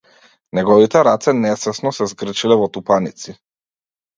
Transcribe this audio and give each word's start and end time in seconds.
Неговите 0.59 1.03
раце 1.07 1.33
несвесно 1.43 1.91
се 1.99 2.07
згрчиле 2.15 2.61
во 2.63 2.71
тупаници. 2.79 3.37